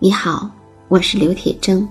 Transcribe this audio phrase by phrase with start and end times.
[0.00, 0.48] 你好，
[0.86, 1.84] 我是刘铁铮。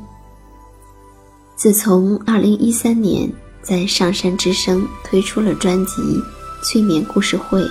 [1.58, 3.30] 自从二零一三年
[3.62, 6.02] 在上山之声推出了专辑
[6.64, 7.62] 《催眠故事会》，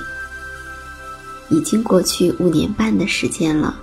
[1.49, 3.81] 已经过去五年半的时间了。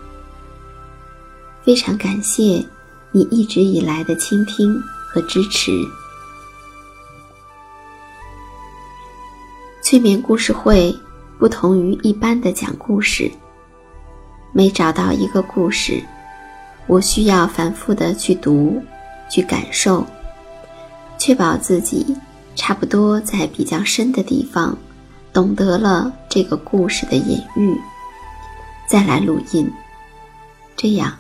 [1.63, 2.63] 非常感谢
[3.11, 5.71] 你一直以来的倾听和支持。
[9.81, 10.95] 催眠故事会
[11.39, 13.31] 不同于一般的讲故事，
[14.51, 15.99] 每找到一个故事。
[16.87, 18.81] 我需要反复的去读，
[19.29, 20.05] 去感受，
[21.17, 22.15] 确保自己
[22.55, 24.77] 差不多在比较深的地方
[25.31, 27.75] 懂得了这个故事的隐喻，
[28.87, 29.69] 再来录音。
[30.75, 31.17] 这样，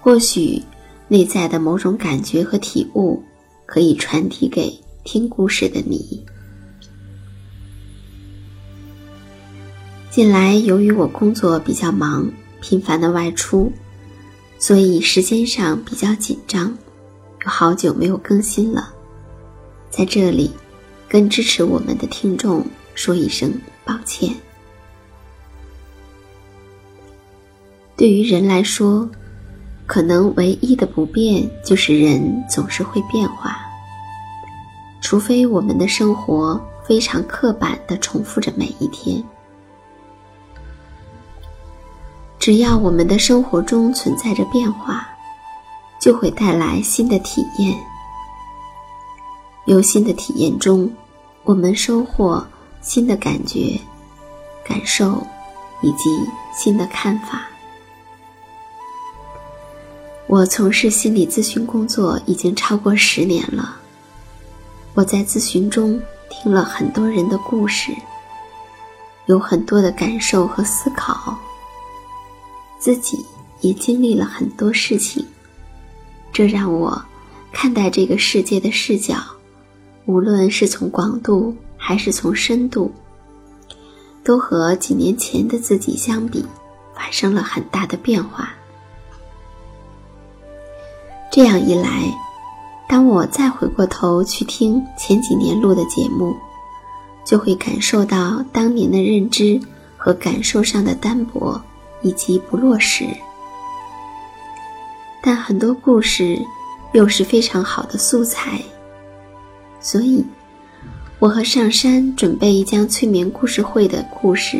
[0.00, 0.60] 或许
[1.08, 3.22] 内在的某种感觉和体悟
[3.66, 6.24] 可以传递给听故事的你。
[10.10, 12.28] 近来由于我工作比较忙，
[12.60, 13.72] 频繁的外出。
[14.60, 16.66] 所以时间上比较紧张，
[17.44, 18.92] 有好久没有更新了，
[19.88, 20.50] 在这里
[21.08, 23.50] 跟支持我们的听众说一声
[23.86, 24.32] 抱歉。
[27.96, 29.08] 对于人来说，
[29.86, 33.58] 可能唯一的不变就是人总是会变化，
[35.00, 39.24] 除非我们的生活非常刻板的重复着每一天。
[42.40, 45.06] 只要我们的生活中存在着变化，
[46.00, 47.78] 就会带来新的体验。
[49.66, 50.90] 有新的体验中，
[51.44, 52.42] 我们收获
[52.80, 53.78] 新的感觉、
[54.64, 55.22] 感受
[55.82, 57.42] 以及新的看法。
[60.26, 63.76] 我从事心理咨询工作已经超过十年了。
[64.94, 66.00] 我在咨询中
[66.30, 67.92] 听了很多人的故事，
[69.26, 71.36] 有很多的感受和思考。
[72.80, 73.24] 自己
[73.60, 75.24] 也经历了很多事情，
[76.32, 77.00] 这让我
[77.52, 79.16] 看待这个世界的视角，
[80.06, 82.90] 无论是从广度还是从深度，
[84.24, 86.44] 都和几年前的自己相比，
[86.96, 88.50] 发生了很大的变化。
[91.30, 92.10] 这样一来，
[92.88, 96.34] 当我再回过头去听前几年录的节目，
[97.26, 99.60] 就会感受到当年的认知
[99.98, 101.60] 和感受上的单薄。
[102.02, 103.04] 以及不落实，
[105.22, 106.38] 但很多故事
[106.92, 108.60] 又是非常好的素材，
[109.80, 110.24] 所以
[111.18, 114.58] 我和上山准备将催眠故事会的故事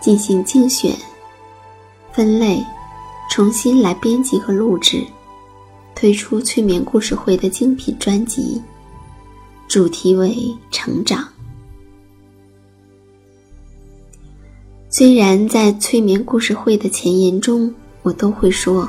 [0.00, 0.92] 进行精选、
[2.12, 2.64] 分类，
[3.30, 5.04] 重新来编辑和录制，
[5.94, 8.60] 推出催眠故事会的精品专辑，
[9.68, 11.28] 主题为成长。
[14.90, 18.88] 虽然在催眠故事会的前言中，我都会说。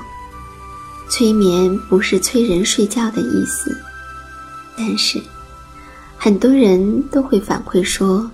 [1.10, 3.76] 催眠不是催人睡觉的意思，
[4.78, 5.22] 但是
[6.18, 8.30] 很多人都会反馈说，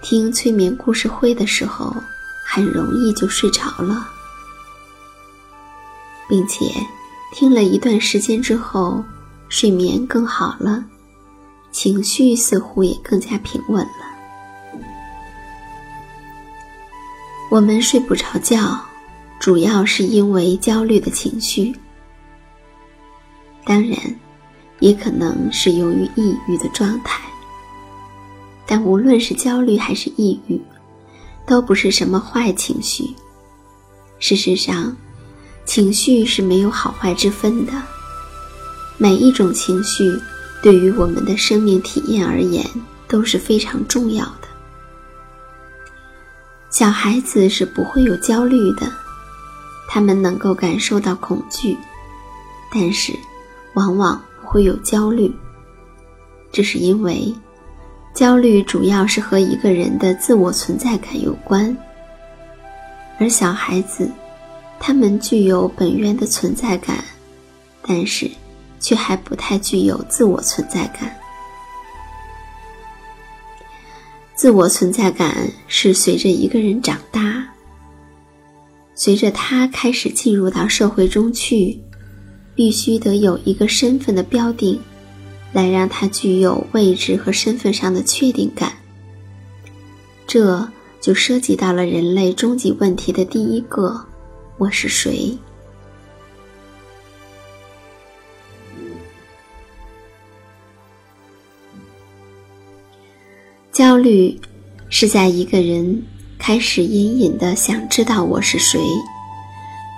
[0.00, 1.94] 听催眠故事会的时候，
[2.46, 4.08] 很容易就睡着了，
[6.26, 6.72] 并且
[7.34, 9.04] 听了一段时间之后，
[9.50, 10.82] 睡眠更好了，
[11.70, 14.07] 情绪似乎也更加平稳了。
[17.50, 18.78] 我们睡不着觉，
[19.40, 21.74] 主要是因为焦虑的情绪。
[23.64, 23.98] 当然，
[24.80, 27.22] 也可能是由于抑郁的状态。
[28.66, 30.60] 但无论是焦虑还是抑郁，
[31.46, 33.14] 都不是什么坏情绪。
[34.18, 34.94] 事实上，
[35.64, 37.72] 情绪是没有好坏之分的。
[38.98, 40.20] 每一种情绪，
[40.62, 42.62] 对于我们的生命体验而言
[43.06, 44.47] 都是非常重要的。
[46.70, 48.90] 小孩子是不会有焦虑的，
[49.88, 51.76] 他们能够感受到恐惧，
[52.72, 53.12] 但是。
[53.74, 55.32] 往往不会有焦虑，
[56.50, 57.32] 这是因为
[58.12, 61.76] 焦虑主要是和一个人的自我存在感有关。
[63.20, 64.10] 而小孩子，
[64.80, 67.04] 他们具有本源的存在感，
[67.82, 68.28] 但是
[68.80, 71.14] 却还不太具有自我存在感。
[74.38, 77.44] 自我存在感是随着一个人长大，
[78.94, 81.76] 随着他开始进入到社会中去。
[82.54, 84.80] 必须得有一个身份的标定，
[85.52, 88.72] 来让他具有位置和身份上的确定感。
[90.26, 90.68] 这
[91.00, 94.04] 就涉及到了人类终极问题的第一个：
[94.56, 95.36] 我是谁？
[103.78, 104.36] 焦虑
[104.90, 106.02] 是在一个人
[106.36, 108.80] 开始隐隐的想知道我是谁，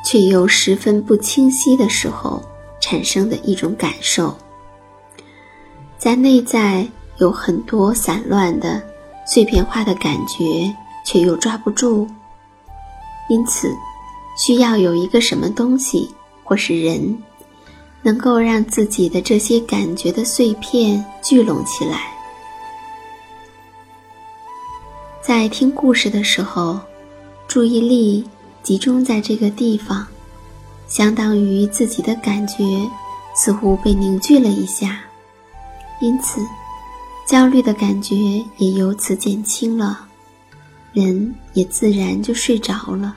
[0.04, 2.42] 却又十分不清晰的时候。
[2.78, 4.36] 产生的一种感受，
[5.96, 6.86] 在内在
[7.16, 8.82] 有很多散乱的、
[9.26, 10.70] 碎片化的感觉，
[11.02, 12.06] 却又抓不住，
[13.30, 13.74] 因此
[14.36, 16.06] 需要有一个什么东西
[16.44, 17.16] 或是人，
[18.02, 22.09] 能够让自己的这些感觉的碎片聚拢起来。
[25.22, 26.80] 在听故事的时候，
[27.46, 28.24] 注意力
[28.62, 30.06] 集中在这个地方。
[30.88, 32.64] 相当于自己的感觉
[33.36, 34.98] 似乎被凝聚了一下，
[36.00, 36.40] 因此
[37.28, 38.16] 焦虑的感觉
[38.56, 40.06] 也由此减轻了，
[40.92, 43.14] 人也自然就睡着了。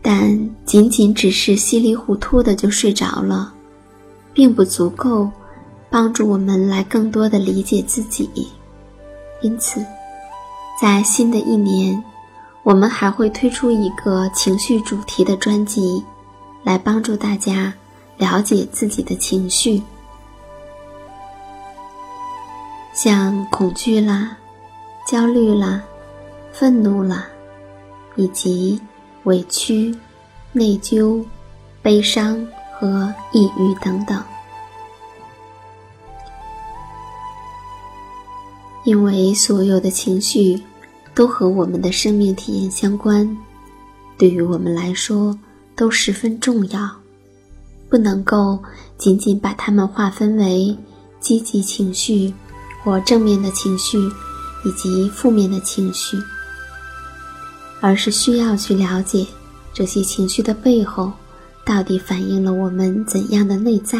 [0.00, 3.52] 但仅仅只是稀里糊涂的就睡着了，
[4.32, 5.30] 并不足够
[5.92, 8.28] 帮助我们来更多的理解自己。
[9.42, 9.84] 因此，
[10.80, 12.02] 在新的一年。
[12.64, 16.00] 我们还会推出一个情绪主题的专辑，
[16.62, 17.74] 来帮助大家
[18.16, 19.82] 了解自己的情绪，
[22.94, 24.36] 像恐惧啦、
[25.08, 25.82] 焦虑啦、
[26.52, 27.26] 愤怒啦，
[28.14, 28.80] 以及
[29.24, 29.92] 委屈、
[30.52, 31.24] 内疚、
[31.82, 32.46] 悲伤
[32.78, 34.22] 和抑郁等等，
[38.84, 40.60] 因为所有的情绪。
[41.14, 43.36] 都和我们的生命体验相关，
[44.16, 45.38] 对于我们来说
[45.76, 46.90] 都十分重要，
[47.90, 48.58] 不能够
[48.96, 50.74] 仅仅把它们划分为
[51.20, 52.32] 积极情绪
[52.82, 53.98] 或正面的情绪
[54.64, 56.16] 以及负面的情绪，
[57.82, 59.26] 而是需要去了解
[59.74, 61.12] 这些情绪的背后
[61.62, 63.98] 到底反映了我们怎样的内在。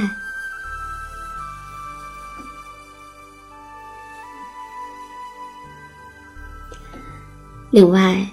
[7.72, 8.28] 另外，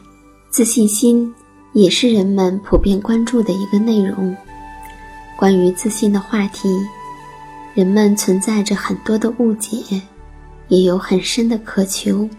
[0.49, 1.33] 自信心
[1.71, 4.35] 也是人们普遍关注的一个内容。
[5.37, 6.67] 关于自信的话题，
[7.73, 10.01] 人们存在着很多的误解，
[10.67, 12.29] 也有很深的渴求。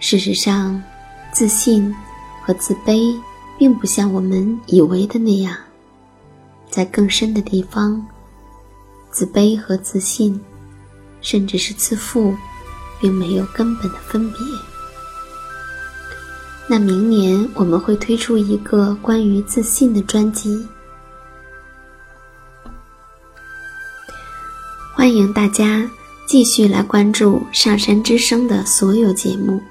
[0.00, 0.82] 事实上，
[1.30, 1.94] 自信
[2.42, 3.16] 和自卑
[3.56, 5.56] 并不像我们以为的那样，
[6.68, 8.04] 在更深的地方，
[9.12, 10.40] 自卑和自信，
[11.20, 12.34] 甚至是自负，
[13.00, 14.38] 并没有根本的分别。
[16.68, 20.66] 那明年我们会推出一个关于自信的专辑，
[24.92, 25.88] 欢迎大家
[26.26, 29.62] 继续来关注上山之声的所有节目。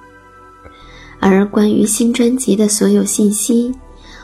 [1.20, 3.74] 而关于新专辑的所有信息，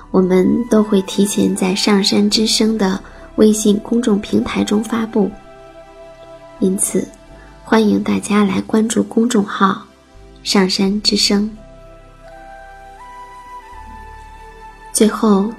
[0.10, 2.98] 我们都会提前在上山之声的
[3.36, 5.30] 微信公众平台中发布，
[6.60, 7.06] 因此
[7.66, 9.86] 欢迎大家来关注公众号
[10.42, 11.52] “上山之声”。
[14.94, 15.50] 最后，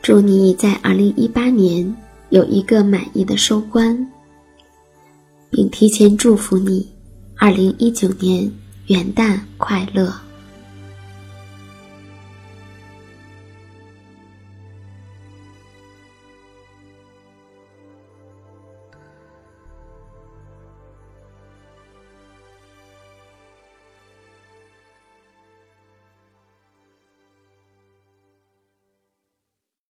[0.00, 1.94] 祝你在二零一八年
[2.30, 4.10] 有一个满意的收官，
[5.50, 6.88] 并提前祝福你
[7.36, 8.50] 二零一九年
[8.86, 10.14] 元旦快乐。